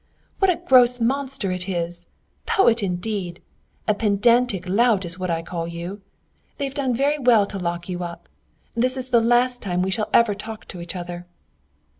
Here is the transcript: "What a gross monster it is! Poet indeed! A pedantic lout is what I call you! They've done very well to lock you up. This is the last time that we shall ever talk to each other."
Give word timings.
"What 0.39 0.49
a 0.49 0.55
gross 0.55 0.99
monster 0.99 1.51
it 1.51 1.69
is! 1.69 2.07
Poet 2.47 2.81
indeed! 2.81 3.39
A 3.87 3.93
pedantic 3.93 4.67
lout 4.67 5.05
is 5.05 5.19
what 5.19 5.29
I 5.29 5.43
call 5.43 5.67
you! 5.67 6.01
They've 6.57 6.73
done 6.73 6.95
very 6.95 7.19
well 7.19 7.45
to 7.45 7.59
lock 7.59 7.87
you 7.87 8.03
up. 8.03 8.27
This 8.73 8.97
is 8.97 9.09
the 9.09 9.21
last 9.21 9.61
time 9.61 9.81
that 9.81 9.85
we 9.85 9.91
shall 9.91 10.09
ever 10.11 10.33
talk 10.33 10.65
to 10.69 10.81
each 10.81 10.95
other." 10.95 11.27